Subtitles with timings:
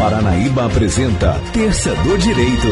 [0.00, 2.68] Paranaíba apresenta Terça do Direito.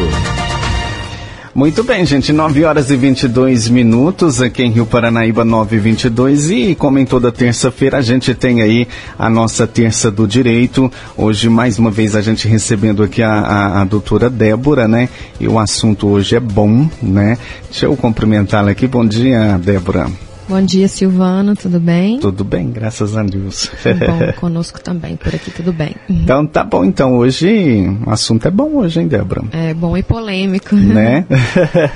[1.55, 2.33] Muito bem, gente.
[2.33, 7.05] 9 horas e 22 minutos aqui em Rio Paranaíba, 9 e 22 E como em
[7.05, 8.89] toda terça-feira, a gente tem aí
[9.19, 10.91] a nossa Terça do Direito.
[11.19, 15.11] Hoje, mais uma vez, a gente recebendo aqui a, a, a doutora Débora, né?
[15.39, 17.37] E o assunto hoje é bom, né?
[17.71, 18.87] Deixa eu cumprimentá-la aqui.
[18.87, 20.28] Bom dia, Débora.
[20.49, 22.21] Bom dia, Silvano, tudo bem?
[22.21, 23.71] Tudo bem, graças a Deus.
[23.85, 25.95] Bom, conosco também, por aqui tudo bem.
[26.09, 29.43] Então tá bom, então hoje o assunto é bom hoje, hein, Débora?
[29.53, 30.75] É bom e polêmico.
[30.75, 31.27] Né?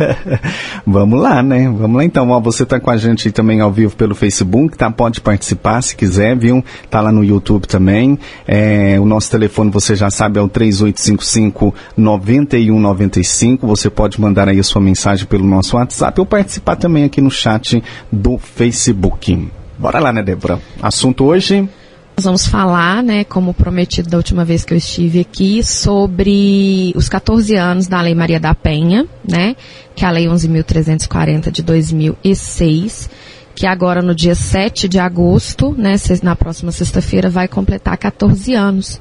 [0.87, 1.65] Vamos lá, né?
[1.75, 4.91] Vamos lá então, ó, você tá com a gente também ao vivo pelo Facebook, tá?
[4.91, 6.63] Pode participar se quiser, viu?
[6.91, 8.19] Tá lá no YouTube também.
[8.47, 13.67] É, o nosso telefone, você já sabe, é o 3855 9195.
[13.67, 17.31] Você pode mandar aí a sua mensagem pelo nosso WhatsApp ou participar também aqui no
[17.31, 17.83] chat
[18.13, 19.51] do Facebook.
[19.79, 20.61] Bora lá, né, Débora?
[20.81, 21.69] Assunto hoje.
[22.17, 27.09] Nós vamos falar, né, como prometido da última vez que eu estive aqui, sobre os
[27.09, 29.57] 14 anos da Lei Maria da Penha, né,
[29.97, 33.09] que é a Lei 11.340 de 2006,
[33.55, 39.01] que agora no dia 7 de agosto, né, na próxima sexta-feira, vai completar 14 anos.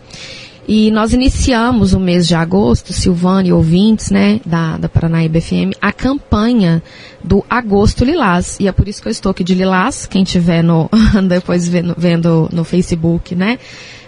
[0.73, 5.75] E nós iniciamos o mês de agosto, Silvane e ouvintes, né, da, da Paranaíba FM,
[5.81, 6.81] a campanha
[7.21, 8.55] do Agosto Lilás.
[8.57, 10.05] E é por isso que eu estou aqui de Lilás.
[10.05, 10.89] Quem tiver no,
[11.27, 13.59] depois vendo, vendo no Facebook, né,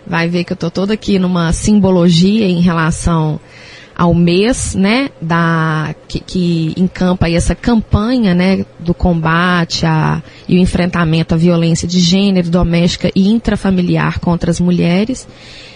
[0.07, 3.41] vai ver que eu estou toda aqui numa simbologia em relação
[3.95, 10.59] ao mês, né, da, que, que encampa essa campanha, né, do combate a, e o
[10.59, 15.27] enfrentamento à violência de gênero, doméstica e intrafamiliar contra as mulheres.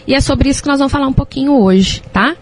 [0.08, 2.36] E é sobre isso que nós vamos falar um pouquinho hoje, tá?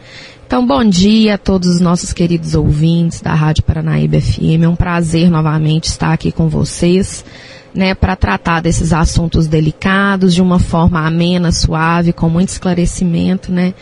[0.48, 4.62] Então, bom dia a todos os nossos queridos ouvintes da Rádio Paranaíba FM.
[4.64, 7.26] É um prazer novamente estar aqui com vocês,
[7.74, 13.74] né, para tratar desses assuntos delicados de uma forma amena, suave, com muito esclarecimento, né,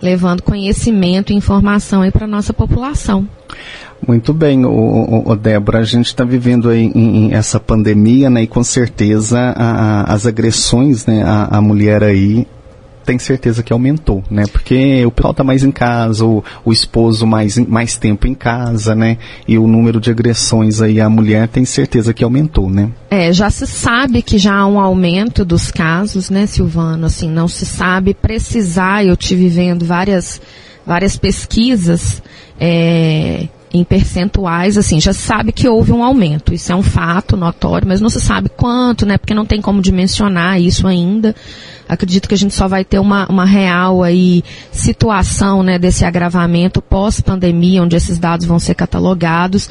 [0.00, 3.28] levando conhecimento e informação aí para nossa população.
[4.06, 8.42] Muito bem, o, o, Débora, a gente está vivendo aí em, em, essa pandemia, né,
[8.42, 12.46] e com certeza a, a, as agressões, né, a mulher aí
[13.06, 14.44] tem certeza que aumentou, né?
[14.50, 18.94] Porque o pessoal tá mais em casa, o, o esposo mais, mais tempo em casa,
[18.94, 19.16] né?
[19.46, 22.90] E o número de agressões aí à mulher tem certeza que aumentou, né?
[23.08, 27.06] É, já se sabe que já há um aumento dos casos, né, Silvano?
[27.06, 30.40] Assim, não se sabe precisar, eu tive vendo várias,
[30.84, 32.20] várias pesquisas,
[32.58, 36.54] é, em percentuais, assim, já sabe que houve um aumento.
[36.54, 39.18] Isso é um fato notório, mas não se sabe quanto, né?
[39.18, 41.34] Porque não tem como dimensionar isso ainda.
[41.88, 46.82] Acredito que a gente só vai ter uma, uma real aí situação, né, desse agravamento
[46.82, 49.68] pós-pandemia, onde esses dados vão ser catalogados.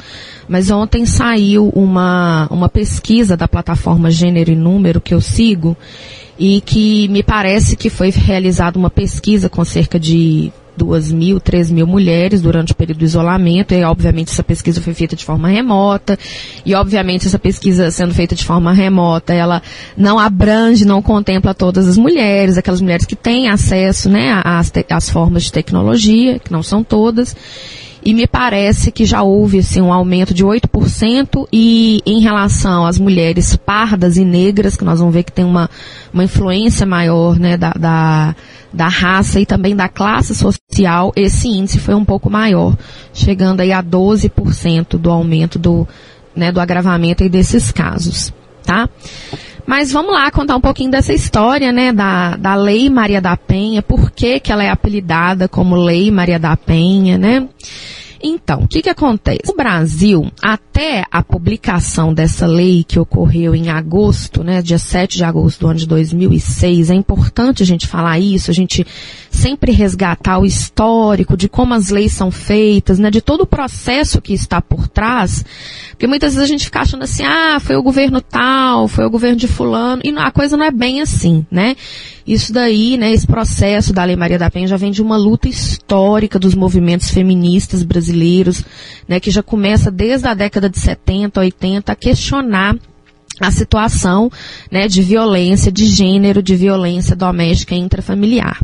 [0.48, 5.76] Mas ontem saiu uma, uma pesquisa da plataforma Gênero e Número que eu sigo
[6.38, 11.70] e que me parece que foi realizada uma pesquisa com cerca de duas mil, três
[11.70, 15.48] mil mulheres durante o período do isolamento, e obviamente essa pesquisa foi feita de forma
[15.48, 16.18] remota,
[16.64, 19.62] e obviamente essa pesquisa sendo feita de forma remota, ela
[19.96, 25.10] não abrange, não contempla todas as mulheres, aquelas mulheres que têm acesso, né, às, às
[25.10, 27.34] formas de tecnologia, que não são todas,
[28.06, 33.00] e me parece que já houve assim, um aumento de 8% e em relação às
[33.00, 35.68] mulheres pardas e negras, que nós vamos ver que tem uma,
[36.14, 38.36] uma influência maior né, da, da,
[38.76, 42.76] da raça e também da classe social, esse índice foi um pouco maior,
[43.12, 45.88] chegando aí a 12% do aumento do,
[46.34, 48.32] né, do agravamento aí desses casos,
[48.62, 48.88] tá?
[49.66, 53.82] Mas vamos lá contar um pouquinho dessa história, né, da, da Lei Maria da Penha,
[53.82, 57.48] por que que ela é apelidada como Lei Maria da Penha, né?
[58.22, 59.40] Então, o que, que acontece?
[59.48, 65.24] O Brasil, até a publicação dessa lei que ocorreu em agosto, né, dia 7 de
[65.24, 68.86] agosto do ano de 2006, é importante a gente falar isso, a gente
[69.36, 74.20] sempre resgatar o histórico de como as leis são feitas, né, de todo o processo
[74.20, 75.44] que está por trás,
[75.90, 79.10] porque muitas vezes a gente fica achando assim, ah, foi o governo tal, foi o
[79.10, 81.76] governo de fulano, e a coisa não é bem assim, né?
[82.26, 85.48] Isso daí, né, esse processo da Lei Maria da Penha já vem de uma luta
[85.48, 88.64] histórica dos movimentos feministas brasileiros,
[89.06, 92.76] né, que já começa desde a década de 70, 80 a questionar
[93.40, 94.30] a situação,
[94.70, 98.60] né, de violência de gênero, de violência doméstica e intrafamiliar.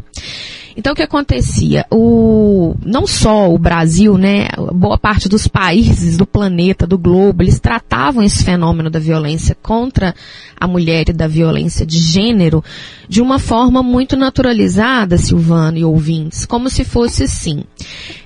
[0.76, 1.86] Então o que acontecia?
[1.90, 7.60] O, não só o Brasil, né, boa parte dos países do planeta, do globo, eles
[7.60, 10.14] tratavam esse fenômeno da violência contra
[10.58, 12.62] a mulher e da violência de gênero
[13.08, 17.64] de uma forma muito naturalizada, Silvano e ouvintes, como se fosse assim.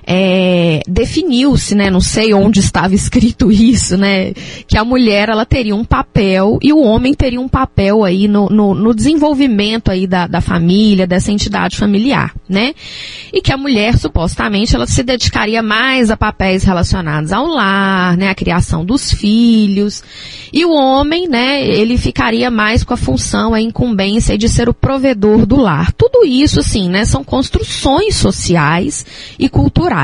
[0.09, 4.31] É, definiu-se, né, não sei onde estava escrito isso, né,
[4.65, 8.47] que a mulher ela teria um papel e o homem teria um papel aí no,
[8.47, 12.73] no, no desenvolvimento aí da, da família, dessa entidade familiar, né,
[13.33, 18.29] e que a mulher supostamente ela se dedicaria mais a papéis relacionados ao lar, né,
[18.29, 20.01] a criação dos filhos
[20.53, 24.73] e o homem, né, ele ficaria mais com a função, a incumbência de ser o
[24.73, 25.91] provedor do lar.
[25.91, 29.05] Tudo isso, assim, né, são construções sociais
[29.37, 29.96] e culturais.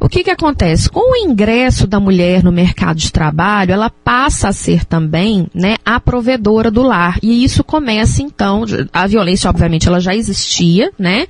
[0.00, 0.88] O que que acontece?
[0.88, 5.76] Com o ingresso da mulher no mercado de trabalho, ela passa a ser também, né,
[5.84, 7.18] a provedora do lar.
[7.22, 11.26] E isso começa, então, a violência, obviamente, ela já existia, né,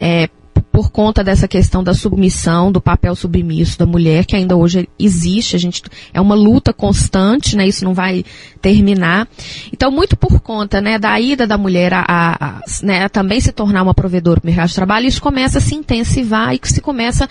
[0.00, 0.28] é,
[0.60, 5.56] por conta dessa questão da submissão, do papel submisso da mulher, que ainda hoje existe,
[5.56, 5.82] a gente,
[6.12, 8.24] é uma luta constante, né, isso não vai
[8.60, 9.28] terminar.
[9.72, 13.40] Então, muito por conta, né, da ida da mulher a, a, a né, a também
[13.40, 16.68] se tornar uma provedora do mercado de trabalho, isso começa a se intensivar e que
[16.68, 17.28] se começa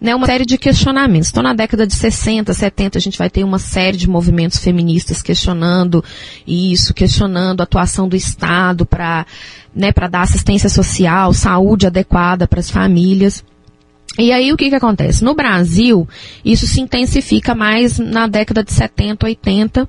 [0.00, 1.30] né, uma série de questionamentos.
[1.30, 5.22] Então, na década de 60, 70, a gente vai ter uma série de movimentos feministas
[5.22, 6.04] questionando
[6.46, 9.26] isso, questionando a atuação do Estado para
[9.74, 13.44] né, dar assistência social, saúde adequada para as famílias.
[14.18, 15.22] E aí o que, que acontece?
[15.22, 16.08] No Brasil,
[16.44, 19.88] isso se intensifica mais na década de 70, 80.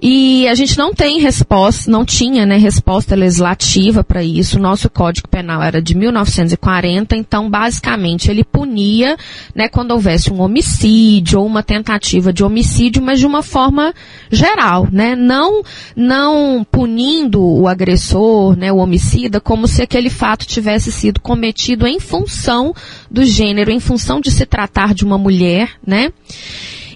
[0.00, 4.56] E a gente não tem resposta, não tinha né, resposta legislativa para isso.
[4.56, 9.16] O nosso Código Penal era de 1940, então basicamente ele punia
[9.54, 13.92] né, quando houvesse um homicídio ou uma tentativa de homicídio, mas de uma forma
[14.30, 15.16] geral, né?
[15.16, 15.62] Não,
[15.96, 21.98] não punindo o agressor, né, o homicida, como se aquele fato tivesse sido cometido em
[21.98, 22.72] função
[23.10, 26.12] do gênero, em função de se tratar de uma mulher, né?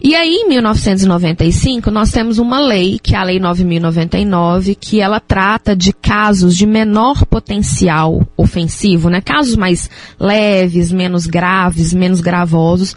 [0.04, 5.20] E aí, em 1995, nós temos uma lei, que é a Lei 9.099, que ela
[5.20, 9.20] trata de casos de menor potencial ofensivo, né?
[9.20, 9.88] Casos mais
[10.18, 12.96] leves, menos graves, menos gravosos,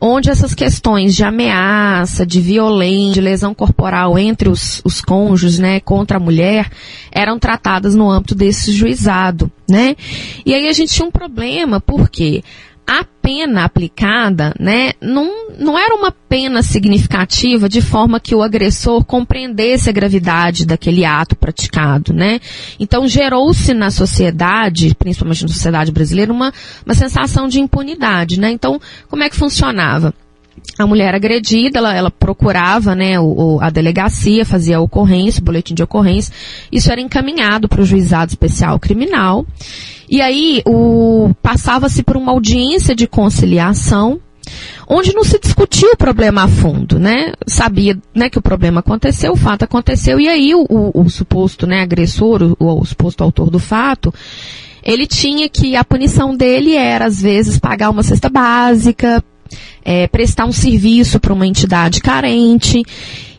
[0.00, 5.80] onde essas questões de ameaça, de violência, de lesão corporal entre os, os cônjuges, né,
[5.80, 6.70] contra a mulher,
[7.10, 9.96] eram tratadas no âmbito desse juizado, né?
[10.46, 12.44] E aí a gente tinha um problema, porque
[12.86, 19.04] a pena aplicada, né, não, não era uma pena significativa de forma que o agressor
[19.04, 22.40] compreendesse a gravidade daquele ato praticado, né?
[22.78, 26.52] Então gerou-se na sociedade, principalmente na sociedade brasileira, uma,
[26.84, 28.50] uma sensação de impunidade, né?
[28.50, 28.78] Então,
[29.08, 30.12] como é que funcionava?
[30.78, 35.74] A mulher agredida, ela, ela procurava, né, o, a delegacia, fazia a ocorrência, o boletim
[35.74, 36.32] de ocorrência,
[36.70, 39.46] isso era encaminhado para o juizado especial criminal,
[40.08, 44.20] e aí o passava-se por uma audiência de conciliação,
[44.86, 47.32] onde não se discutia o problema a fundo, né?
[47.46, 51.66] Sabia, né, que o problema aconteceu, o fato aconteceu, e aí o, o, o suposto,
[51.66, 54.12] né, agressor, o, o suposto autor do fato,
[54.82, 59.24] ele tinha que, a punição dele era, às vezes, pagar uma cesta básica,
[59.84, 62.82] é, prestar um serviço para uma entidade carente.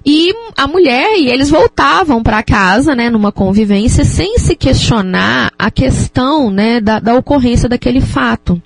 [0.06, 5.72] E a mulher e eles voltavam para casa, né, numa convivência, sem se questionar a
[5.72, 8.62] questão, né, da, da ocorrência daquele fato.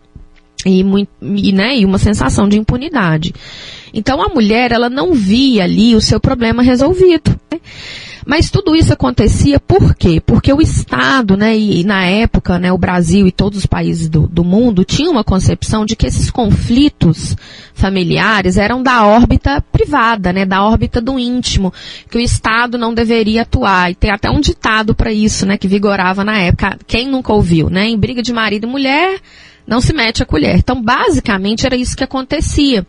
[0.66, 3.34] E, muito, e, né, e uma sensação de impunidade.
[3.94, 7.40] Então a mulher, ela não via ali o seu problema resolvido.
[7.50, 7.60] Né?
[8.26, 10.22] Mas tudo isso acontecia por quê?
[10.26, 14.28] Porque o Estado, né, e, na época, né, o Brasil e todos os países do,
[14.28, 17.36] do mundo tinham uma concepção de que esses conflitos
[17.74, 21.74] familiares eram da órbita privada, né, da órbita do íntimo,
[22.10, 23.92] que o Estado não deveria atuar.
[23.92, 26.78] E tem até um ditado para isso, né, que vigorava na época.
[26.86, 27.88] Quem nunca ouviu, né?
[27.88, 29.20] Em briga de marido e mulher,
[29.70, 30.58] não se mete a colher.
[30.58, 32.86] Então, basicamente, era isso que acontecia.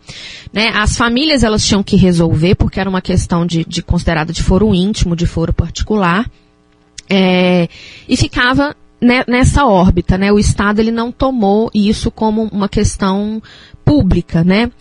[0.51, 0.71] Né?
[0.73, 4.73] As famílias, elas tinham que resolver, porque era uma questão de, de considerada de foro
[4.73, 6.29] íntimo, de foro particular,
[7.07, 7.69] é,
[8.09, 10.31] e ficava né, nessa órbita, né?
[10.31, 13.41] O Estado, ele não tomou isso como uma questão
[13.85, 14.71] pública, né?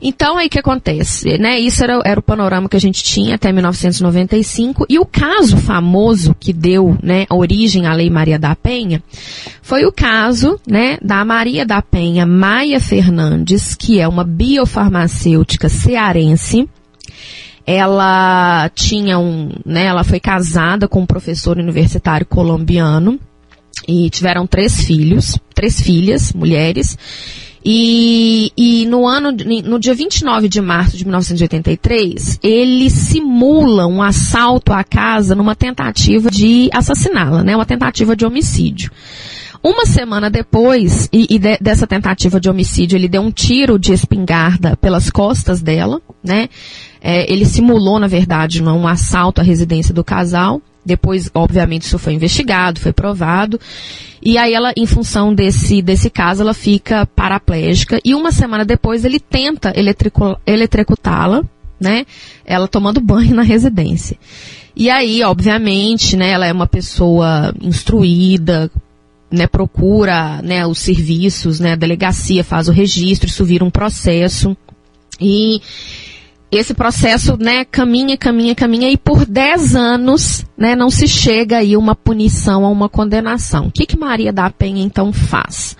[0.00, 1.38] Então, aí que acontece?
[1.38, 1.58] Né?
[1.58, 4.86] Isso era, era, o panorama que a gente tinha até 1995.
[4.88, 9.02] E o caso famoso que deu né, origem à Lei Maria da Penha
[9.62, 16.68] foi o caso né, da Maria da Penha Maia Fernandes, que é uma biofarmacêutica cearense.
[17.66, 23.18] Ela tinha um, né, ela foi casada com um professor universitário colombiano
[23.88, 26.96] e tiveram três filhos, três filhas, mulheres.
[27.68, 29.32] E, e no ano,
[29.64, 36.30] no dia 29 de março de 1983, ele simula um assalto à casa numa tentativa
[36.30, 37.56] de assassiná-la, né?
[37.56, 38.92] Uma tentativa de homicídio.
[39.64, 43.92] Uma semana depois, e, e de, dessa tentativa de homicídio, ele deu um tiro de
[43.92, 46.48] espingarda pelas costas dela, né?
[47.00, 52.12] É, ele simulou, na verdade, um assalto à residência do casal Depois, obviamente, isso foi
[52.12, 53.60] investigado, foi provado.
[54.22, 58.00] E aí ela, em função desse, desse caso, ela fica paraplégica.
[58.04, 59.72] E uma semana depois ele tenta
[60.46, 61.44] eletricutá-la,
[61.78, 62.06] né?
[62.44, 64.16] Ela tomando banho na residência.
[64.76, 68.70] E aí, obviamente, né, ela é uma pessoa instruída,
[69.30, 74.56] né, procura, né, os serviços, né, a delegacia faz o registro, isso vira um processo.
[75.18, 75.62] E
[76.50, 81.76] esse processo, né, caminha, caminha, caminha e por 10 anos, né, não se chega aí
[81.76, 83.66] uma punição a uma condenação.
[83.66, 85.76] O que que Maria da Penha então faz?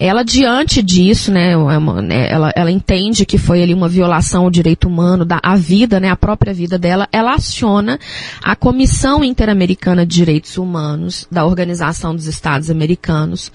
[0.00, 4.50] Ela, diante disso, né, é né, ela, ela entende que foi ali uma violação ao
[4.50, 7.98] direito humano, da, a vida, né, a própria vida dela, ela aciona
[8.40, 13.50] a Comissão Interamericana de Direitos Humanos da Organização dos Estados Americanos,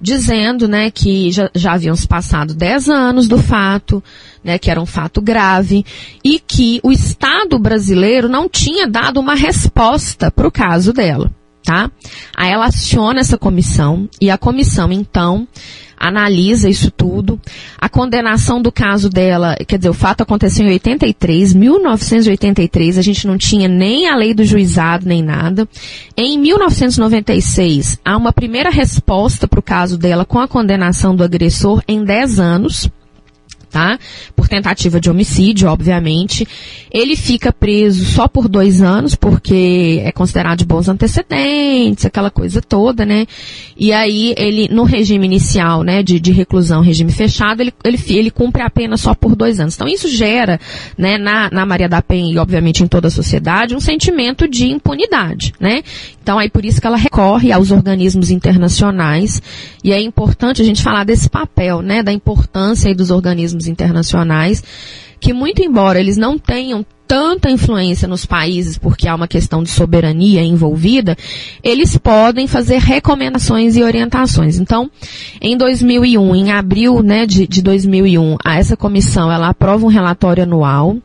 [0.00, 4.02] dizendo, né, que já, já haviam se passado 10 anos do fato,
[4.44, 5.84] né, que era um fato grave,
[6.22, 11.28] e que o Estado brasileiro não tinha dado uma resposta para o caso dela.
[11.64, 11.90] Tá?
[12.36, 15.46] Aí ela aciona essa comissão e a comissão então
[15.98, 17.40] analisa isso tudo.
[17.78, 23.26] A condenação do caso dela, quer dizer, o fato aconteceu em 83, 1983, a gente
[23.26, 25.68] não tinha nem a lei do juizado, nem nada.
[26.16, 31.82] Em 1996, há uma primeira resposta para o caso dela com a condenação do agressor
[31.88, 32.90] em 10 anos
[33.70, 33.98] tá?
[34.34, 36.46] Por tentativa de homicídio, obviamente.
[36.90, 42.60] Ele fica preso só por dois anos, porque é considerado de bons antecedentes, aquela coisa
[42.60, 43.26] toda, né?
[43.76, 48.30] E aí, ele, no regime inicial, né, de, de reclusão, regime fechado, ele, ele, ele
[48.30, 49.74] cumpre a pena só por dois anos.
[49.74, 50.58] Então, isso gera,
[50.96, 54.68] né, na, na Maria da Penha e, obviamente, em toda a sociedade, um sentimento de
[54.68, 55.82] impunidade, né?
[56.22, 59.40] Então, aí por isso que ela recorre aos organismos internacionais,
[59.82, 64.62] e é importante a gente falar desse papel, né, da importância dos organismos organismos internacionais,
[65.20, 69.70] que muito embora eles não tenham tanta influência nos países porque há uma questão de
[69.70, 71.16] soberania envolvida,
[71.62, 74.58] eles podem fazer recomendações e orientações.
[74.58, 74.90] Então,
[75.40, 80.98] em 2001, em abril né, de, de 2001, essa comissão ela aprova um relatório anual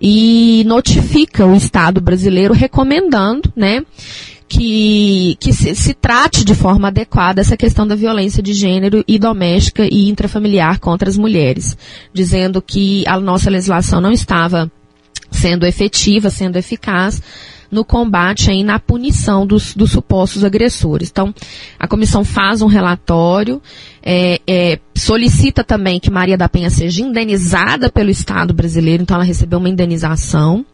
[0.00, 3.82] e notifica o Estado brasileiro recomendando, né,
[4.48, 9.18] que, que se, se, trate de forma adequada essa questão da violência de gênero e
[9.18, 11.76] doméstica e intrafamiliar contra as mulheres,
[12.12, 14.70] dizendo que a nossa legislação não estava
[15.30, 17.20] sendo efetiva, sendo eficaz
[17.70, 21.10] no combate e na punição dos, dos, supostos agressores.
[21.10, 21.34] Então,
[21.78, 23.60] a comissão faz um relatório,
[24.02, 29.24] é, é, solicita também que Maria da Penha seja indenizada pelo Estado brasileiro, então ela
[29.24, 30.64] recebeu uma indenização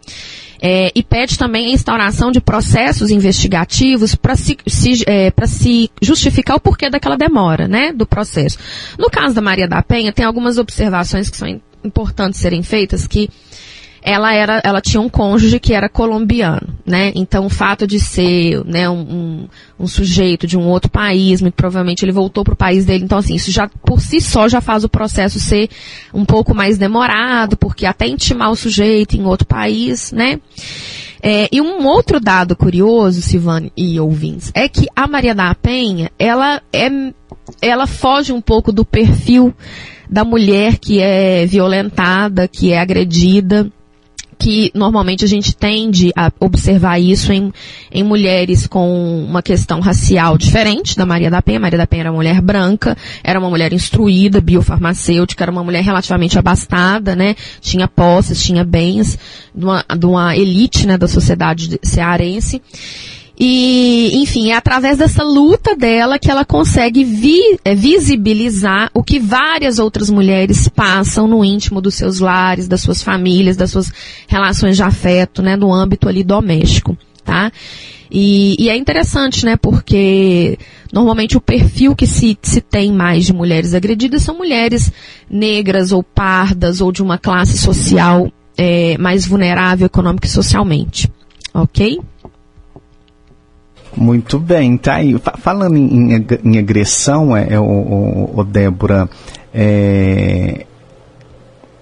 [0.66, 6.56] é, e pede também a instauração de processos investigativos para se, se, é, se justificar
[6.56, 8.56] o porquê daquela demora, né, do processo.
[8.98, 13.28] No caso da Maria da Penha, tem algumas observações que são importantes serem feitas que
[14.04, 17.10] ela era, ela tinha um cônjuge que era colombiano, né?
[17.14, 19.48] Então o fato de ser, né, um, um,
[19.80, 23.04] um sujeito de um outro país, muito provavelmente ele voltou para o país dele.
[23.04, 25.70] Então assim, isso já por si só já faz o processo ser
[26.12, 30.38] um pouco mais demorado, porque até intimar o sujeito em outro país, né?
[31.22, 36.10] É, e um outro dado curioso, Silvane e ouvintes, é que a Maria da Penha,
[36.18, 36.90] ela é,
[37.62, 39.54] ela foge um pouco do perfil
[40.10, 43.72] da mulher que é violentada, que é agredida,
[44.38, 47.52] que normalmente a gente tende a observar isso em,
[47.90, 51.60] em mulheres com uma questão racial diferente da Maria da Penha.
[51.60, 55.82] Maria da Penha era uma mulher branca, era uma mulher instruída, biofarmacêutica, era uma mulher
[55.82, 57.34] relativamente abastada, né?
[57.60, 59.18] Tinha posses, tinha bens,
[59.54, 62.60] de uma, de uma elite, né, da sociedade cearense.
[63.38, 69.18] E, enfim, é através dessa luta dela que ela consegue vi, é, visibilizar o que
[69.18, 73.92] várias outras mulheres passam no íntimo dos seus lares, das suas famílias, das suas
[74.28, 77.50] relações de afeto, né, no âmbito ali doméstico, tá?
[78.08, 80.56] E, e é interessante, né, porque
[80.92, 84.92] normalmente o perfil que se, se tem mais de mulheres agredidas são mulheres
[85.28, 91.10] negras ou pardas ou de uma classe social é, mais vulnerável econômica e socialmente,
[91.52, 91.98] ok?
[93.96, 95.16] Muito bem, tá aí.
[95.38, 99.08] Falando em, em agressão, é, é, o, o, o Débora,
[99.52, 100.66] é,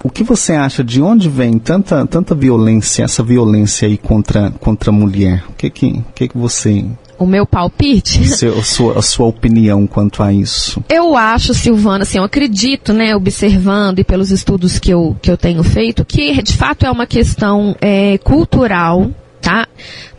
[0.04, 4.90] o que você acha de onde vem tanta, tanta violência, essa violência aí contra, contra
[4.90, 5.44] a mulher?
[5.48, 6.84] O que que, que, que você
[7.22, 8.26] o meu palpite?
[8.26, 10.82] Seu, a, sua, a sua opinião quanto a isso?
[10.88, 15.36] Eu acho, Silvana, assim, eu acredito, né, observando e pelos estudos que eu, que eu
[15.36, 19.08] tenho feito, que de fato é uma questão é, cultural
[19.42, 19.66] tá?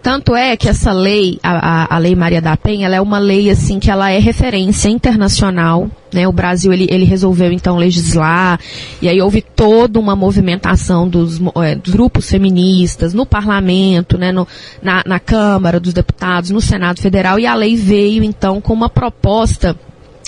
[0.01, 3.49] Tanto é que essa lei, a, a, Lei Maria da Penha, ela é uma lei
[3.49, 6.27] assim que ela é referência internacional, né?
[6.27, 8.59] O Brasil ele, ele resolveu então legislar
[9.01, 14.33] e aí houve toda uma movimentação dos, é, dos grupos feministas no Parlamento, né?
[14.33, 14.45] No,
[14.81, 18.89] na, na Câmara dos Deputados, no Senado Federal e a lei veio então com uma
[18.89, 19.73] proposta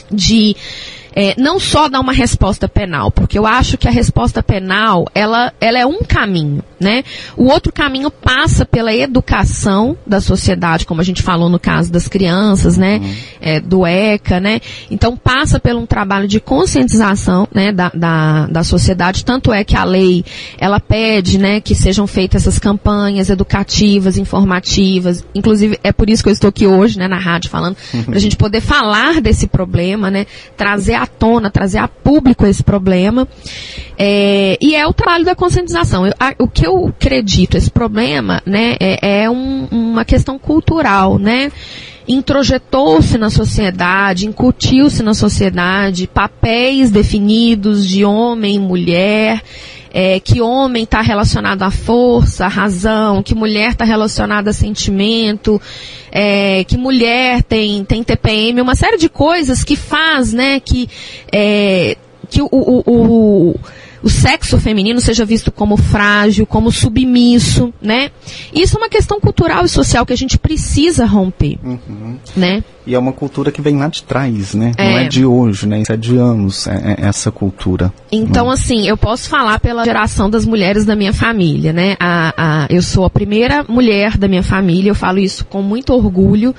[0.10, 0.56] de
[1.16, 5.54] é, não só dar uma resposta penal, porque eu acho que a resposta penal, ela,
[5.62, 7.04] ela é um caminho, né?
[7.38, 12.10] O outro caminho passa pela educação da sociedade, como a gente falou no caso das
[12.10, 12.98] crianças, né?
[12.98, 13.16] Uhum.
[13.40, 14.60] É, do ECA, né?
[14.92, 17.72] Então passa por um trabalho de conscientização, né?
[17.72, 20.26] Da, da, da sociedade, tanto é que a lei,
[20.58, 21.62] ela pede, né?
[21.62, 26.68] Que sejam feitas essas campanhas educativas, informativas, inclusive é por isso que eu estou aqui
[26.68, 27.08] hoje, né?
[27.08, 30.26] Na rádio falando, para a gente poder falar desse problema, né?
[30.58, 33.28] Trazer a à tona, trazer a público esse problema.
[33.98, 36.06] É, e é o trabalho da conscientização.
[36.06, 41.18] Eu, a, o que eu acredito, esse problema, né, é, é um, uma questão cultural,
[41.18, 41.52] né?
[42.08, 49.42] Introjetou-se na sociedade, incutiu-se na sociedade papéis definidos de homem e mulher,
[49.92, 55.60] é, que homem está relacionado à força, à razão, que mulher está relacionada a sentimento,
[56.12, 60.90] é, que mulher tem, tem TPM, uma série de coisas que faz, né, que,
[61.32, 61.96] é,
[62.30, 63.56] que o, o, o
[64.06, 68.12] o sexo feminino seja visto como frágil, como submisso, né?
[68.54, 72.20] Isso é uma questão cultural e social que a gente precisa romper, uhum.
[72.36, 72.64] né?
[72.86, 74.74] E é uma cultura que vem lá de trás, né?
[74.78, 74.92] É.
[74.92, 75.82] Não é de hoje, né?
[75.82, 77.92] Isso é de anos, é, é essa cultura.
[78.12, 78.54] Então, né?
[78.54, 81.96] assim, eu posso falar pela geração das mulheres da minha família, né?
[82.00, 85.92] A, a, eu sou a primeira mulher da minha família, eu falo isso com muito
[85.92, 86.54] orgulho,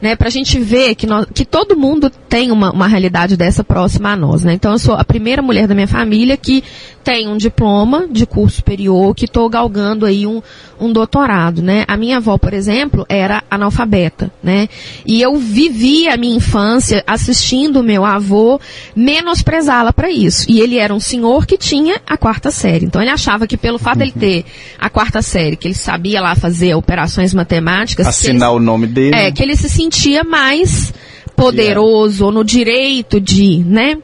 [0.00, 0.16] né?
[0.16, 4.16] Pra gente ver que, nós, que todo mundo tem uma, uma realidade dessa próxima a
[4.16, 4.52] nós, né?
[4.52, 6.62] Então, eu sou a primeira mulher da minha família que
[7.06, 10.42] tem um diploma de curso superior, que estou galgando aí um,
[10.80, 11.84] um doutorado, né?
[11.86, 14.68] A minha avó, por exemplo, era analfabeta, né?
[15.06, 18.60] E eu vivi a minha infância assistindo o meu avô
[18.96, 20.46] menosprezá-la para isso.
[20.50, 22.86] E ele era um senhor que tinha a quarta série.
[22.86, 24.10] Então ele achava que pelo fato uhum.
[24.10, 24.44] dele ter
[24.76, 29.14] a quarta série, que ele sabia lá fazer operações matemáticas, assinar ele, o nome dele,
[29.14, 30.92] é que ele se sentia mais
[31.36, 32.26] poderoso, yeah.
[32.26, 33.98] ou no direito de, né?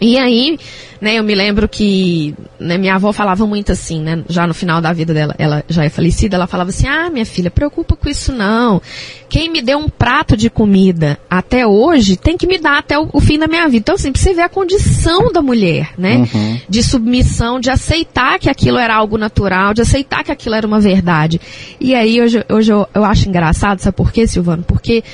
[0.00, 0.58] E aí,
[1.04, 4.80] né, eu me lembro que né, minha avó falava muito assim, né, já no final
[4.80, 8.08] da vida dela, ela já é falecida, ela falava assim, ah, minha filha, preocupa com
[8.08, 8.80] isso não.
[9.28, 13.10] Quem me deu um prato de comida até hoje tem que me dar até o,
[13.12, 13.76] o fim da minha vida.
[13.76, 16.60] Então, assim, pra você ver a condição da mulher, né, uhum.
[16.66, 20.80] de submissão, de aceitar que aquilo era algo natural, de aceitar que aquilo era uma
[20.80, 21.38] verdade.
[21.78, 24.62] E aí, hoje, hoje eu, eu acho engraçado, sabe por quê, Silvano?
[24.62, 25.04] Porque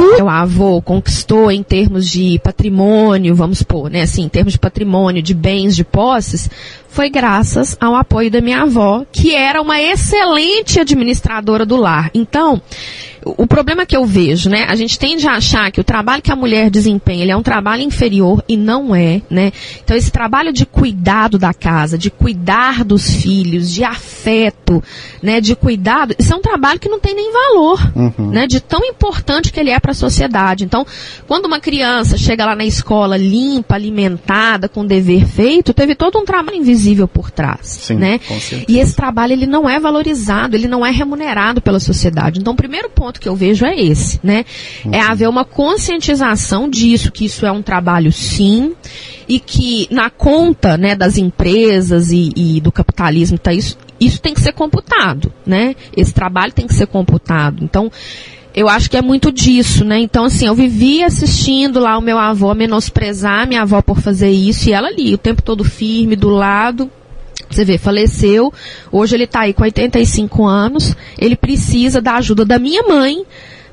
[0.00, 5.22] meu avô conquistou em termos de patrimônio, vamos pôr, né, assim, em termos de patrimônio,
[5.22, 6.50] de bens, de posses,
[6.92, 12.10] foi graças ao apoio da minha avó, que era uma excelente administradora do lar.
[12.12, 12.60] Então,
[13.24, 14.66] o problema que eu vejo, né?
[14.68, 17.82] A gente tende a achar que o trabalho que a mulher desempenha, é um trabalho
[17.82, 19.52] inferior e não é, né?
[19.82, 24.82] Então esse trabalho de cuidado da casa, de cuidar dos filhos, de afeto,
[25.22, 28.30] né, de cuidado, isso é um trabalho que não tem nem valor, uhum.
[28.30, 28.46] né?
[28.46, 30.64] De tão importante que ele é para a sociedade.
[30.64, 30.84] Então,
[31.26, 36.24] quando uma criança chega lá na escola limpa, alimentada, com dever feito, teve todo um
[36.24, 38.20] trabalho invisível por trás, Sim, né?
[38.68, 42.40] E esse trabalho ele não é valorizado, ele não é remunerado pela sociedade.
[42.40, 44.44] Então, o primeiro ponto que eu vejo é esse, né?
[44.90, 48.74] É haver uma conscientização disso, que isso é um trabalho sim,
[49.28, 54.34] e que na conta, né, das empresas e, e do capitalismo, tá isso, isso tem
[54.34, 55.74] que ser computado, né?
[55.96, 57.62] Esse trabalho tem que ser computado.
[57.62, 57.90] Então,
[58.54, 59.98] eu acho que é muito disso, né?
[59.98, 64.68] Então, assim, eu vivi assistindo lá o meu avô menosprezar minha avó por fazer isso,
[64.68, 66.90] e ela ali, o tempo todo firme, do lado,
[67.50, 68.52] você vê, faleceu,
[68.90, 73.24] hoje ele está aí com 85 anos, ele precisa da ajuda da minha mãe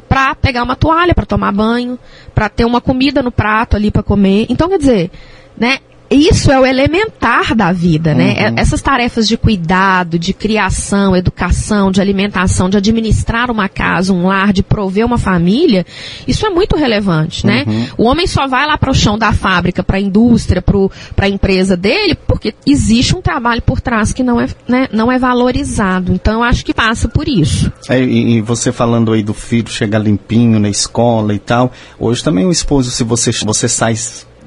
[0.08, 2.00] para pegar uma toalha para tomar banho,
[2.34, 4.48] para ter uma comida no prato ali para comer.
[4.50, 5.12] Então, quer dizer,
[5.58, 5.80] né,
[6.10, 8.50] isso é o elementar da vida, né?
[8.50, 8.56] Uhum.
[8.58, 14.52] Essas tarefas de cuidado, de criação, educação, de alimentação, de administrar uma casa, um lar,
[14.52, 15.86] de prover uma família,
[16.28, 17.64] isso é muito relevante, né?
[17.68, 17.88] Uhum.
[17.98, 21.30] O homem só vai lá para o chão da fábrica, para a indústria, para a
[21.30, 26.12] empresa dele, porque existe um trabalho por trás que não é, né, não é valorizado.
[26.12, 27.72] Então eu acho que passa por isso.
[27.88, 32.24] É, e, e, você falando aí do filho chegar limpinho na escola e tal, hoje
[32.24, 33.96] também o esposo, se você, você sai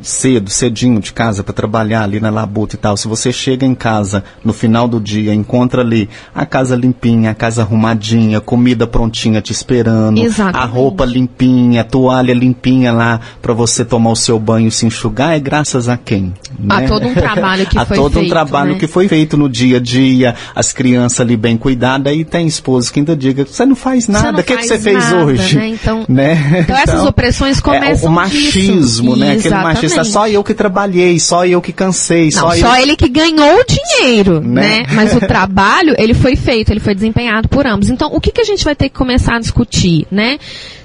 [0.03, 3.75] cedo, cedinho de casa para trabalhar ali na labuta e tal, se você chega em
[3.75, 9.41] casa no final do dia, encontra ali a casa limpinha, a casa arrumadinha, comida prontinha
[9.41, 10.57] te esperando, Exatamente.
[10.57, 14.87] a roupa limpinha, a toalha limpinha lá para você tomar o seu banho e se
[14.87, 16.33] enxugar, é graças a quem?
[16.69, 16.87] A né?
[16.89, 18.79] todo um trabalho que a foi todo feito, um trabalho né?
[18.79, 22.93] que foi feito no dia a dia, as crianças ali bem cuidadas, e tem esposo
[22.93, 25.57] que ainda diga, você não faz nada, o que, que você fez nada, hoje?
[25.57, 25.69] né?
[25.69, 26.61] Então- Né?
[26.61, 29.17] então essas opressões começam é, o machismo, disso.
[29.17, 29.33] né?
[29.33, 30.13] Aquele machista, Exatamente.
[30.13, 32.83] só eu que trabalhei, só eu que cansei, Não, só, só, eu...
[32.83, 34.61] ele que ganhou o dinheiro, Né?
[34.61, 34.87] né?
[34.93, 37.91] Mas o trabalho, ele foi feito, ele foi desempenhado por ambos.
[37.91, 40.39] Então, o que, que a gente vai ter que começar a discutir, né?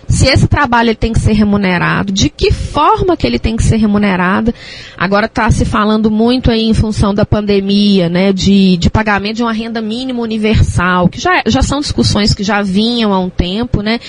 [0.07, 3.77] Se esse trabalho tem que ser remunerado, de que forma que ele tem que ser
[3.77, 4.53] remunerado?
[4.97, 9.43] Agora está se falando muito aí em função da pandemia, né, de, de pagamento de
[9.43, 13.81] uma renda mínima universal, que já, já são discussões que já vinham há um tempo,
[13.81, 13.99] né?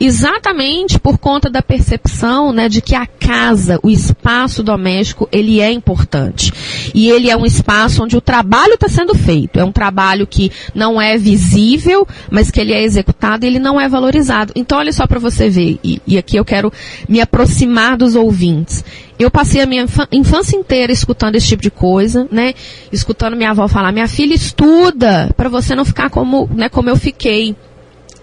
[0.00, 5.70] Exatamente por conta da percepção, né, de que a casa, o espaço doméstico, ele é
[5.70, 6.52] importante.
[6.94, 9.60] E ele é um espaço onde o trabalho está sendo feito.
[9.60, 13.80] É um trabalho que não é visível, mas que ele é executado e ele não
[13.80, 14.52] é valorizado.
[14.56, 16.72] Então, olha só para você ver, e, e aqui eu quero
[17.08, 18.84] me aproximar dos ouvintes.
[19.18, 22.54] Eu passei a minha infância inteira escutando esse tipo de coisa, né?
[22.90, 26.96] Escutando minha avó falar: "Minha filha estuda para você não ficar como, né, como eu
[26.96, 27.54] fiquei".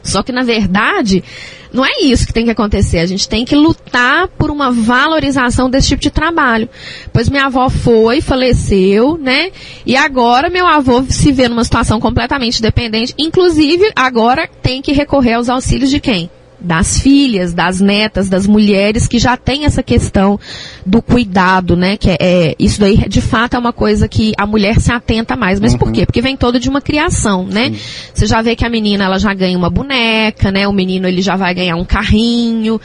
[0.03, 1.23] Só que na verdade,
[1.71, 2.99] não é isso que tem que acontecer.
[2.99, 6.67] A gente tem que lutar por uma valorização desse tipo de trabalho.
[7.13, 9.51] Pois minha avó foi, faleceu, né?
[9.85, 13.13] E agora meu avô se vê numa situação completamente dependente.
[13.17, 16.29] Inclusive, agora tem que recorrer aos auxílios de quem?
[16.59, 20.39] Das filhas, das netas, das mulheres que já tem essa questão
[20.85, 21.97] do cuidado, né?
[21.97, 25.35] Que é, é- isso daí de fato é uma coisa que a mulher se atenta
[25.35, 25.59] mais.
[25.59, 26.05] Mas por quê?
[26.05, 27.73] Porque vem todo de uma criação, né?
[28.13, 30.67] Você já vê que a menina ela já ganha uma boneca, né?
[30.67, 32.79] O menino ele já vai ganhar um carrinho.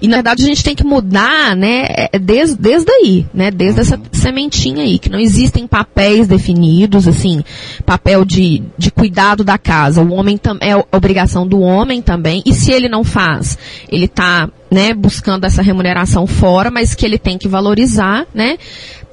[0.00, 1.86] E na verdade a gente tem que mudar, né?
[2.12, 3.50] é, Desde, desde aí, né?
[3.50, 7.42] Desde essa sementinha aí, que não existem papéis definidos, assim,
[7.84, 10.02] papel de, de cuidado da casa.
[10.02, 12.42] O homem é obrigação do homem também.
[12.44, 13.58] E se ele não faz,
[13.90, 18.58] ele está né, buscando essa remuneração fora, mas que ele tem que valorizar, né,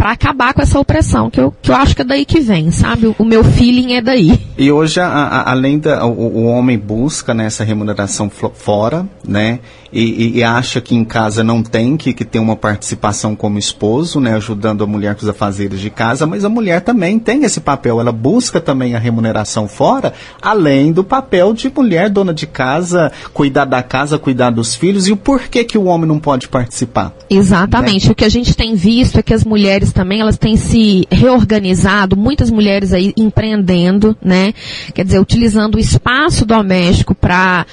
[0.04, 2.72] para acabar com essa opressão, que eu, que eu acho que é daí que vem,
[2.72, 3.16] sabe?
[3.18, 4.38] O, meu feeling é daí.
[4.58, 9.60] E hoje, a- a- além da, o, o homem busca né, essa remuneração fora, né?
[9.94, 13.58] E, e- e acha que em casa não tem que, que ter uma participação como
[13.60, 14.36] esposo, né?
[14.36, 18.02] Ajudando a mulher com os afazeres de casa, mas a mulher também tem esse papel.
[18.02, 20.12] Ela busca também a remuneração fora,
[20.42, 25.08] além do papel de mulher dona de casa, cuidar da casa, cuidar dos filhos.
[25.08, 27.14] E o porquê que o homem não pode participar?
[27.30, 28.12] Exatamente.
[28.12, 32.18] O que a gente tem visto é que as mulheres também, elas têm se reorganizado,
[32.18, 34.54] muitas mulheres aí empreendendo, né?
[34.94, 37.66] Quer dizer, utilizando o espaço doméstico para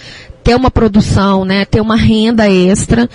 [0.42, 3.09] ter uma produção, né, ter uma renda extra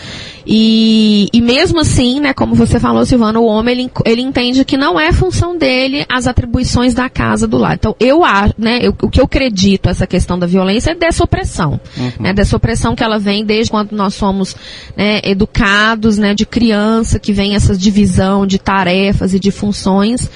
[0.46, 4.78] e, e mesmo assim, né, como você falou, Silvana, o homem ele, ele entende que
[4.78, 7.74] não é função dele as atribuições da casa do lar.
[7.76, 11.24] Então eu acho, né, eu- o que eu acredito essa questão da violência é dessa
[11.24, 11.80] opressão,
[12.20, 14.56] né, dessa opressão que ela vem desde quando nós somos
[14.96, 20.30] né, educados, né, de criança que vem essa divisão de tarefas e de funções.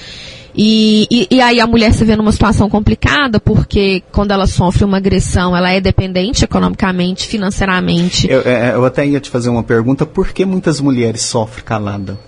[0.54, 4.84] E, e, e aí a mulher se vê numa situação complicada, porque quando ela sofre
[4.84, 8.30] uma agressão, ela é dependente economicamente, financeiramente.
[8.30, 12.18] Eu, é, eu até ia te fazer uma pergunta, por que muitas mulheres sofrem calada?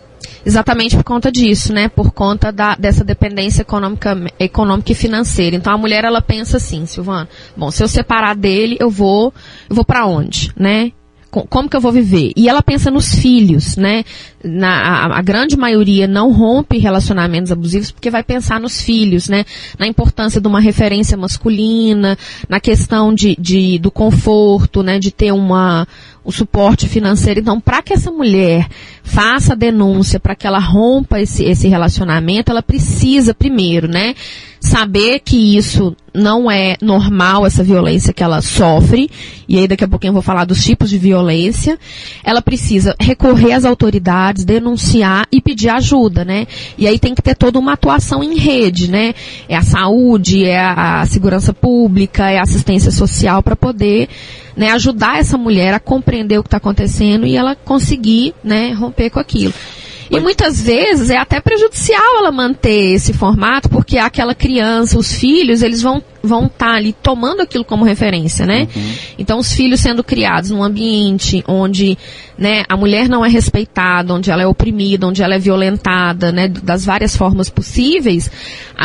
[0.45, 1.89] Exatamente por conta disso, né?
[1.89, 5.55] Por conta da, dessa dependência econômica, econômica e financeira.
[5.55, 9.33] Então a mulher ela pensa assim, Silvana, bom, se eu separar dele, eu vou,
[9.71, 10.91] eu vou para onde, né?
[11.33, 12.31] Co- Como que eu vou viver?
[12.37, 14.05] E ela pensa nos filhos, né?
[14.45, 19.45] Na, a, a grande maioria não rompe relacionamentos abusivos porque vai pensar nos filhos, né?
[19.79, 22.19] Na importância de uma referência masculina,
[22.49, 24.99] na questão de, de do conforto, né?
[24.99, 25.87] De ter uma,
[26.25, 27.41] um suporte financeiro.
[27.41, 28.69] Então, para que essa mulher
[29.03, 34.15] faça a denúncia, para que ela rompa esse, esse relacionamento, ela precisa, primeiro, né,
[34.61, 39.11] saber que isso não é normal, essa violência que ela sofre,
[39.49, 41.79] e aí daqui a pouquinho eu vou falar dos tipos de violência.
[42.23, 46.47] Ela precisa recorrer às autoridades, denunciar e pedir ajuda, né?
[46.77, 49.15] E aí tem que ter toda uma atuação em rede, né?
[49.49, 54.09] É a saúde, é a segurança pública, é a assistência social para poder
[54.57, 59.11] né, ajudar essa mulher a compreender o que está acontecendo e ela conseguir né, romper
[59.11, 59.53] com aquilo.
[60.13, 65.63] E muitas vezes é até prejudicial ela manter esse formato, porque aquela criança, os filhos,
[65.63, 68.69] eles vão vão estar ali tomando aquilo como referência, né?
[69.19, 71.99] Então os filhos sendo criados num ambiente onde,
[72.39, 76.47] né, a mulher não é respeitada, onde ela é oprimida, onde ela é violentada, né,
[76.47, 78.31] das várias formas possíveis,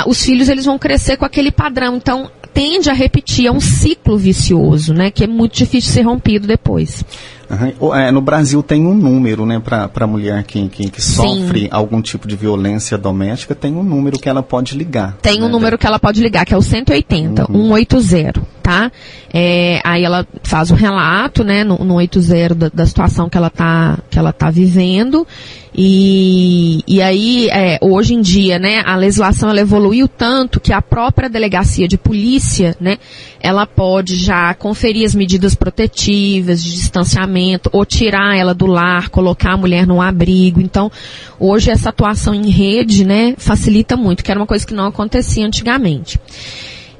[0.07, 1.97] os filhos eles vão crescer com aquele padrão.
[1.97, 6.01] Então tende a repetir, é um ciclo vicioso, né, que é muito difícil de ser
[6.01, 7.05] rompido depois.
[7.49, 7.93] Uhum.
[7.93, 12.01] É, no Brasil tem um número, né, para a mulher que, que, que sofre algum
[12.01, 15.17] tipo de violência doméstica, tem um número que ela pode ligar.
[15.21, 15.45] Tem né?
[15.45, 17.69] um número que ela pode ligar, que é o 180, uhum.
[17.69, 18.91] 180, tá?
[19.33, 23.49] É, aí ela faz um relato, né, no, no 80 da, da situação que ela
[23.49, 25.25] tá, que ela tá vivendo.
[25.73, 30.81] E, e aí, é, hoje em dia, né, a legislação ela evoluiu tanto que a
[30.81, 32.97] própria delegacia de polícia, né,
[33.39, 39.53] ela pode já conferir as medidas protetivas de distanciamento ou tirar ela do lar, colocar
[39.53, 40.59] a mulher num abrigo.
[40.59, 40.91] Então,
[41.39, 45.45] hoje essa atuação em rede, né, facilita muito, que era uma coisa que não acontecia
[45.45, 46.19] antigamente.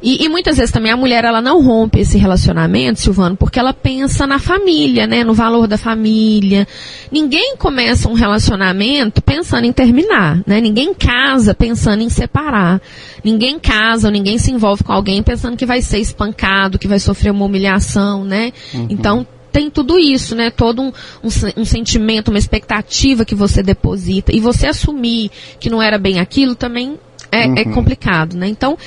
[0.02, 3.74] E, e, muitas vezes também a mulher ela não rompe esse relacionamento, Silvano, porque ela
[3.74, 6.68] pensa na família, né, no valor da família.
[7.12, 10.62] Ninguém começa um relacionamento pensando em terminar, né?
[10.62, 12.80] Ninguém casa pensando em separar.
[13.24, 17.00] Ninguém casa, ou ninguém se envolve com alguém pensando que vai ser espancado, que vai
[17.00, 18.54] sofrer uma humilhação, né?
[18.74, 18.88] Uhum.
[18.90, 20.52] Então tem tudo isso, né?
[20.52, 24.32] Todo um, um, um, sentimento, uma expectativa que você deposita.
[24.32, 27.00] E você assumir que não era bem aquilo também
[27.32, 27.58] é, é uhum.
[27.58, 28.48] é, complicado, né?
[28.48, 28.78] Então,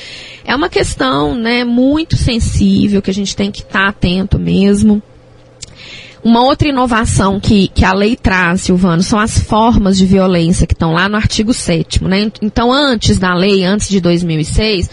[0.44, 5.02] é uma questão, né, muito sensível que a gente tem que estar tá atento mesmo.
[6.22, 10.74] Uma outra inovação que, que a lei traz, Silvano, são as formas de violência que
[10.74, 12.30] estão lá no artigo 7 né?
[12.42, 14.90] Então, antes da lei, antes de 2006,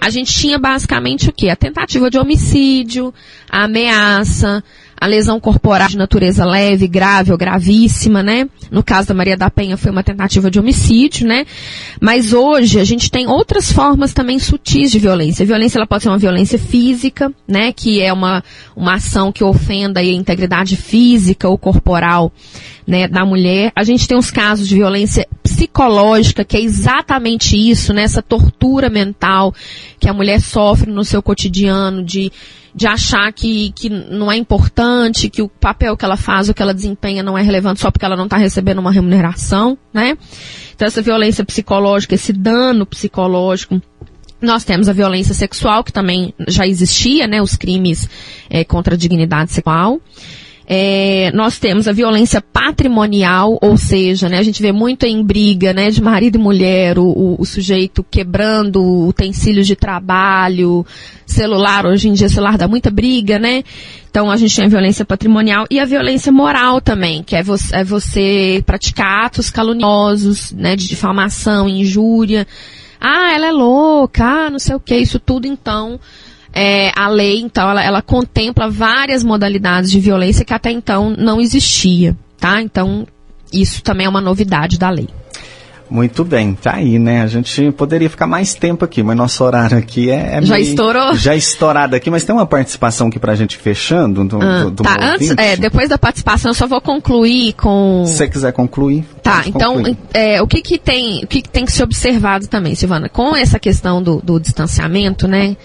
[0.00, 1.50] a gente tinha basicamente o quê?
[1.50, 3.12] A tentativa de homicídio,
[3.50, 4.64] a ameaça,
[5.00, 8.46] a lesão corporal de natureza leve, grave ou gravíssima, né?
[8.70, 11.46] No caso da Maria da Penha foi uma tentativa de homicídio, né?
[11.98, 15.42] Mas hoje a gente tem outras formas também sutis de violência.
[15.42, 17.72] A violência ela pode ser uma violência física, né?
[17.72, 18.44] Que é uma,
[18.76, 22.30] uma ação que ofenda a integridade física ou corporal
[22.86, 23.72] né, da mulher.
[23.74, 25.26] A gente tem os casos de violência
[25.60, 29.54] psicológica, que é exatamente isso, né, tortura mental
[29.98, 32.32] que a mulher sofre no seu cotidiano de
[32.72, 36.62] de achar que, que não é importante, que o papel que ela faz, o que
[36.62, 40.16] ela desempenha não é relevante só porque ela não está recebendo uma remuneração, né?
[40.72, 43.82] Então essa violência psicológica, esse dano psicológico,
[44.40, 47.42] nós temos a violência sexual, que também já existia, né?
[47.42, 48.08] Os crimes
[48.48, 50.00] é, contra a dignidade sexual.
[50.72, 55.72] É, nós temos a violência patrimonial, ou seja, né, a gente vê muito em briga,
[55.72, 60.86] né, de marido e mulher, o, o, o sujeito quebrando utensílios de trabalho,
[61.26, 63.64] celular, hoje em dia celular dá muita briga, né?
[64.08, 67.74] Então a gente tem a violência patrimonial e a violência moral também, que é você,
[67.74, 72.46] é você praticar atos caluniosos, né, de difamação, injúria.
[73.00, 75.98] Ah, ela é louca, ah, não sei o que, isso tudo então
[76.52, 81.40] é, a lei, então, ela, ela contempla várias modalidades de violência que até então não
[81.40, 82.60] existia, tá?
[82.60, 83.06] Então,
[83.52, 85.08] isso também é uma novidade da lei.
[85.90, 87.20] Muito bem, tá aí, né?
[87.20, 90.36] A gente poderia ficar mais tempo aqui, mas nosso horário aqui é.
[90.36, 91.16] é já meio, estourou?
[91.16, 94.24] Já estourado aqui, mas tem uma participação aqui pra gente fechando.
[94.24, 98.04] Do, ah, do, do tá, antes, é, depois da participação, eu só vou concluir com.
[98.06, 99.04] Se você quiser concluir.
[99.20, 99.82] Tá, então,
[100.14, 103.08] é, o que que tem, o que, que tem que ser observado também, Silvana?
[103.08, 105.56] Com essa questão do, do distanciamento, né?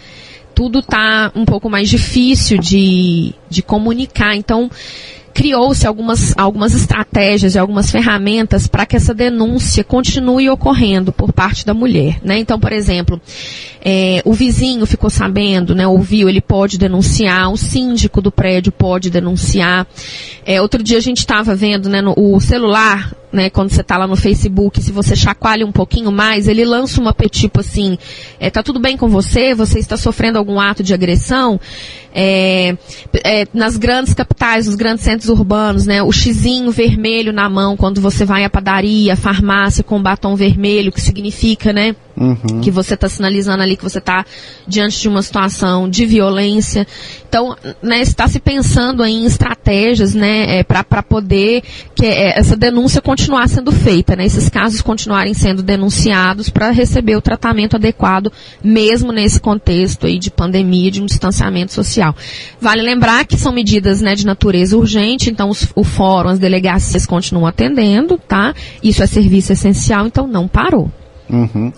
[0.56, 4.36] Tudo está um pouco mais difícil de, de comunicar.
[4.36, 4.72] Então,
[5.36, 11.65] criou-se algumas, algumas estratégias e algumas ferramentas para que essa denúncia continue ocorrendo por parte
[11.65, 12.22] da mulher.
[12.24, 12.39] Né?
[12.39, 13.22] Então, por exemplo,
[13.84, 19.10] é, o vizinho ficou sabendo, né, ouviu, ele pode denunciar, o síndico do prédio pode
[19.10, 19.86] denunciar.
[20.46, 23.98] É, outro dia a gente estava vendo né, no, o celular né, quando você está
[23.98, 27.98] lá no Facebook, se você chacoalha um pouquinho mais, ele lança uma tipo assim,
[28.39, 29.54] é, tá tudo bem com você?
[29.54, 31.60] Você está sofrendo algum ato de agressão?
[32.13, 32.78] É,
[33.26, 38.00] é, nas grandes capitais, nos grandes centros urbanos, né, o xizinho vermelho na mão quando
[38.00, 42.62] você vai à padaria, farmácia com batom vermelho, que significa, né, Uhum.
[42.62, 44.25] Que você está sinalizando ali que você está
[44.65, 46.88] diante de uma situação de violência.
[47.28, 51.62] Então, né, está se pensando em estratégias, né, é, para poder
[51.93, 57.17] que é, essa denúncia continuar sendo feita, né, esses casos continuarem sendo denunciados para receber
[57.17, 58.32] o tratamento adequado,
[58.63, 62.15] mesmo nesse contexto aí de pandemia, de um distanciamento social.
[62.62, 67.06] Vale lembrar que são medidas, né, de natureza urgente, então os, o fórum, as delegacias
[67.06, 68.54] continuam atendendo, tá?
[68.82, 70.89] Isso é serviço essencial, então não parou.
[71.30, 71.73] Uhum.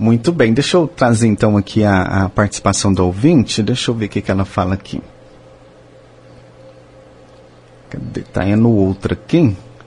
[0.00, 4.06] Muito bem, deixa eu trazer então aqui a, a participação do ouvinte, deixa eu ver
[4.06, 5.02] o que, que ela fala aqui.
[7.90, 8.22] Cadê?
[8.22, 9.12] Tá é no outro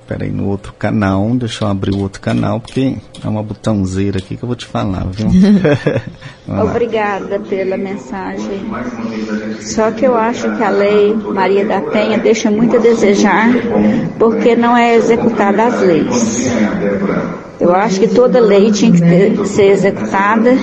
[0.04, 0.08] aqui?
[0.08, 4.38] Peraí, no outro canal, deixa eu abrir o outro canal, porque é uma botãozeira aqui
[4.38, 5.28] que eu vou te falar, viu?
[6.64, 8.62] Obrigada pela mensagem.
[9.62, 13.50] Só que eu acho que a lei Maria da Penha deixa muito a desejar,
[14.20, 16.52] porque não é executada as leis.
[17.60, 20.58] Eu acho que toda lei tinha que ter, ser executada,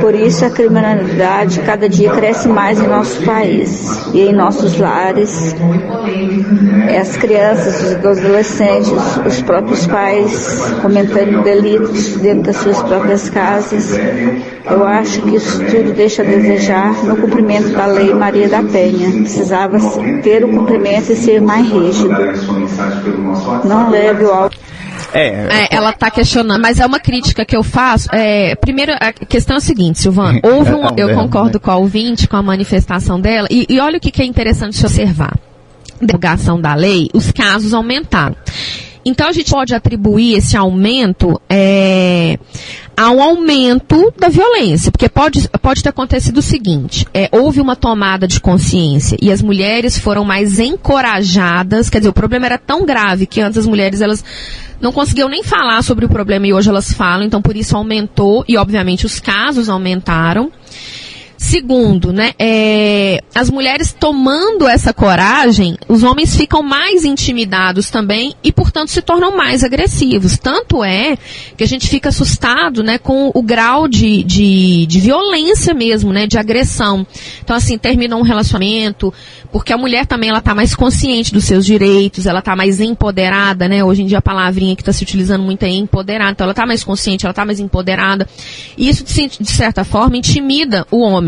[0.00, 5.54] por isso a criminalidade cada dia cresce mais em nosso país e em nossos lares.
[7.00, 8.92] As crianças, os adolescentes,
[9.26, 13.98] os próprios pais cometendo delitos dentro das suas próprias casas.
[14.68, 19.10] Eu acho que isso tudo deixa a desejar no cumprimento da lei Maria da Penha.
[19.22, 19.78] Precisava
[20.22, 22.14] ter o cumprimento e ser mais rígido.
[23.64, 24.56] Não leve o alto.
[25.16, 28.08] É, é, ela está questionando, mas é uma crítica que eu faço.
[28.12, 32.28] É, primeiro, a questão é a seguinte, Silvana, houve um, eu concordo com a ouvinte,
[32.28, 35.36] com a manifestação dela, e, e olha o que, que é interessante se observar.
[36.00, 38.36] Divulgação da lei, os casos aumentaram.
[39.06, 42.36] Então a gente pode atribuir esse aumento é,
[42.96, 47.76] a um aumento da violência, porque pode, pode ter acontecido o seguinte: é, houve uma
[47.76, 51.88] tomada de consciência e as mulheres foram mais encorajadas.
[51.88, 54.24] Quer dizer, o problema era tão grave que antes as mulheres elas
[54.80, 58.44] não conseguiam nem falar sobre o problema e hoje elas falam, então por isso aumentou
[58.48, 60.50] e obviamente os casos aumentaram.
[61.38, 68.50] Segundo, né, é, as mulheres tomando essa coragem, os homens ficam mais intimidados também e,
[68.50, 70.38] portanto, se tornam mais agressivos.
[70.38, 71.16] Tanto é
[71.56, 76.26] que a gente fica assustado, né, com o grau de, de, de violência mesmo, né,
[76.26, 77.06] de agressão.
[77.44, 79.12] Então, assim, termina um relacionamento,
[79.52, 83.68] porque a mulher também, ela tá mais consciente dos seus direitos, ela tá mais empoderada,
[83.68, 86.54] né, hoje em dia a palavrinha que está se utilizando muito é empoderada, então ela
[86.54, 88.26] tá mais consciente, ela tá mais empoderada.
[88.76, 91.25] E isso, de certa forma, intimida o homem.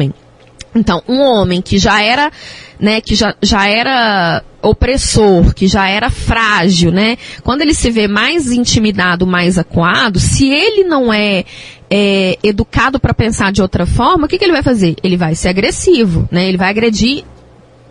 [0.79, 2.31] Então, um homem que já era,
[2.79, 8.09] né, que já, já era opressor, que já era frágil, né, quando ele se vê
[8.09, 11.45] mais intimidado, mais acuado, se ele não é,
[11.91, 14.97] é educado para pensar de outra forma, o que, que ele vai fazer?
[15.03, 17.25] Ele vai ser agressivo, né, ele vai agredir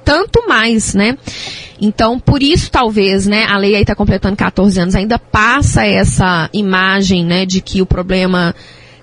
[0.03, 1.17] tanto mais, né?
[1.81, 6.49] Então, por isso, talvez, né, a lei aí está completando 14 anos, ainda passa essa
[6.53, 8.55] imagem, né, de que o problema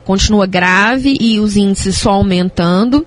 [0.04, 3.06] continua grave e os índices só aumentando.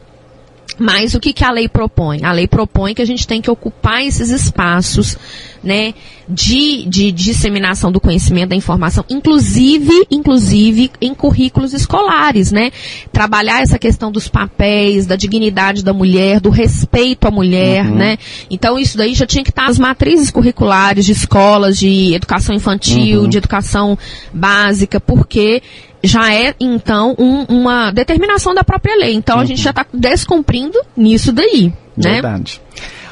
[0.79, 2.23] Mas o que, que a lei propõe?
[2.23, 5.17] A lei propõe que a gente tem que ocupar esses espaços,
[5.63, 5.93] né,
[6.29, 12.71] de, de, disseminação do conhecimento, da informação, inclusive, inclusive em currículos escolares, né?
[13.11, 17.95] Trabalhar essa questão dos papéis, da dignidade da mulher, do respeito à mulher, uhum.
[17.95, 18.17] né?
[18.49, 23.21] Então isso daí já tinha que estar nas matrizes curriculares de escolas, de educação infantil,
[23.21, 23.29] uhum.
[23.29, 23.97] de educação
[24.33, 25.61] básica, porque
[26.07, 29.13] já é, então, um, uma determinação da própria lei.
[29.13, 29.41] Então, uhum.
[29.41, 32.13] a gente já está descumprindo nisso daí, né?
[32.13, 32.61] Verdade.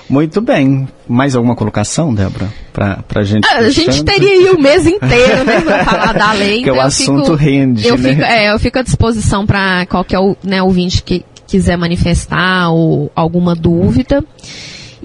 [0.10, 0.88] Muito bem.
[1.08, 2.51] Mais alguma colocação, Débora?
[2.71, 3.47] Para a gente.
[3.47, 6.62] Ah, a gente teria aí o mês inteiro, né, para falar da lei.
[6.63, 8.10] que então o assunto fico, rende, eu né?
[8.10, 13.55] Fico, é, eu fico à disposição para qualquer né, ouvinte que quiser manifestar ou alguma
[13.55, 14.23] dúvida.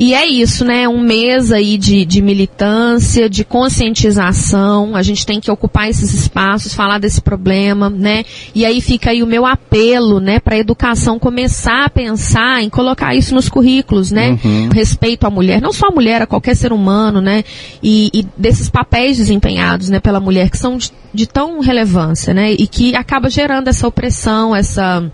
[0.02, 0.88] E é isso, né?
[0.88, 4.96] Um mês aí de, de militância, de conscientização.
[4.96, 8.24] A gente tem que ocupar esses espaços, falar desse problema, né?
[8.54, 12.70] E aí fica aí o meu apelo, né, para a educação começar a pensar em
[12.70, 14.38] colocar isso nos currículos, né?
[14.42, 14.70] Uhum.
[14.72, 17.44] Respeito à mulher, não só a mulher, a qualquer ser humano, né?
[17.82, 22.52] E, e desses papéis desempenhados, né, pela mulher que são de, de tão relevância, né?
[22.52, 25.12] E que acaba gerando essa opressão, essa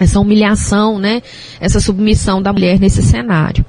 [0.00, 1.20] essa humilhação, né?
[1.60, 3.62] Essa submissão da mulher nesse cenário.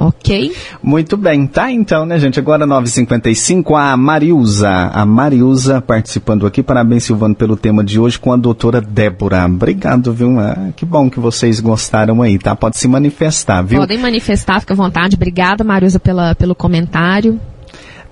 [0.00, 0.56] Ok?
[0.82, 2.40] Muito bem, tá então, né, gente?
[2.40, 4.70] Agora 9h55, a Mariusa.
[4.70, 6.62] A Mariusa participando aqui.
[6.62, 9.44] Parabéns, Silvano, pelo tema de hoje com a doutora Débora.
[9.44, 10.40] Obrigado, viu?
[10.40, 12.56] Ah, que bom que vocês gostaram aí, tá?
[12.56, 13.78] Pode se manifestar, viu?
[13.80, 15.16] Podem manifestar, fica à vontade.
[15.16, 17.38] Obrigada, Mariusa, pela, pelo comentário.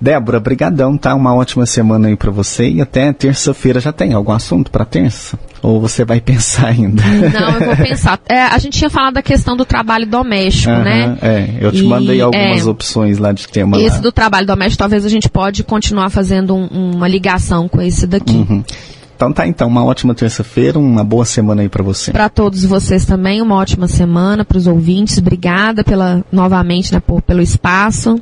[0.01, 1.13] Débora, brigadão, tá?
[1.13, 5.37] Uma ótima semana aí para você e até terça-feira já tem algum assunto para terça?
[5.61, 7.03] Ou você vai pensar ainda?
[7.03, 8.19] Não, eu vou pensar.
[8.29, 11.17] É, a gente tinha falado da questão do trabalho doméstico, né?
[11.21, 13.77] É, eu te e, mandei algumas é, opções lá de tema.
[13.77, 14.01] Esse lá.
[14.01, 18.35] do trabalho doméstico, talvez a gente pode continuar fazendo um, uma ligação com esse daqui.
[18.35, 18.63] Uhum.
[19.19, 22.09] Então tá, então, uma ótima terça-feira, uma boa semana aí para você.
[22.09, 25.17] Para todos vocês também, uma ótima semana, para os ouvintes.
[25.17, 28.17] Obrigada pela novamente, né, por, pelo espaço.